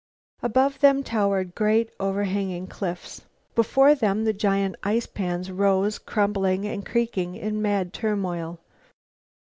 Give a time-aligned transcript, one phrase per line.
[0.41, 3.21] Above them towered great, overhanging cliffs.
[3.53, 8.59] Before them the giant ice pans rose, crumbling and creaking in mad turmoil.